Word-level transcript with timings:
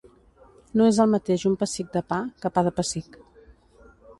No 0.79 0.87
és 0.91 0.99
el 1.03 1.11
mateix 1.11 1.45
un 1.51 1.59
pessic 1.65 1.91
de 1.99 2.03
pa, 2.15 2.19
que 2.45 2.53
pa 2.57 2.65
de 2.69 2.73
pessic. 2.81 3.21